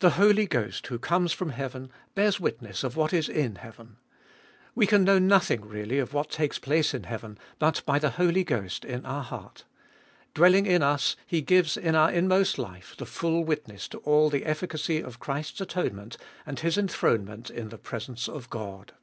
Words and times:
The 0.00 0.12
Holy 0.12 0.46
Ghost 0.46 0.86
who 0.86 0.98
comes 0.98 1.30
from 1.34 1.50
heaven, 1.50 1.90
bears 2.14 2.40
witness 2.40 2.82
of 2.82 2.96
what 2.96 3.12
is 3.12 3.28
in 3.28 3.56
heaven. 3.56 3.98
We 4.74 4.86
can 4.86 5.04
know 5.04 5.18
nothing 5.18 5.60
really 5.60 5.98
of 5.98 6.14
what 6.14 6.30
takes 6.30 6.58
place 6.58 6.94
in 6.94 7.02
heaven 7.02 7.36
but 7.58 7.84
by 7.84 7.98
the 7.98 8.12
Holy 8.12 8.44
Ghost 8.44 8.82
in 8.82 9.04
our 9.04 9.22
heart. 9.22 9.64
Dwelling 10.32 10.64
in 10.64 10.82
us 10.82 11.16
He 11.26 11.42
gives 11.42 11.76
in 11.76 11.94
our 11.94 12.10
inmost 12.10 12.56
life 12.56 12.94
the 12.96 13.04
full 13.04 13.44
witness 13.44 13.88
to 13.88 13.98
all 13.98 14.30
the 14.30 14.46
efficacy 14.46 15.02
of 15.02 15.20
Christ's 15.20 15.60
atonement 15.60 16.16
and 16.46 16.60
His 16.60 16.78
enthronement 16.78 17.50
in 17.50 17.68
the 17.68 17.76
presence 17.76 18.30
of 18.30 18.48
God. 18.48 18.94